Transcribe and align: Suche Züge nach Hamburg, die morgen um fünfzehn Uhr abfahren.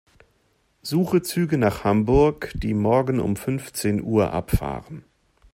Suche 0.81 1.21
Züge 1.21 1.59
nach 1.59 1.83
Hamburg, 1.83 2.53
die 2.55 2.73
morgen 2.73 3.19
um 3.19 3.35
fünfzehn 3.35 4.01
Uhr 4.01 4.33
abfahren. 4.33 5.05